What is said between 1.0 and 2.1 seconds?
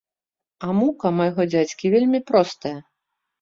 майго дзядзькі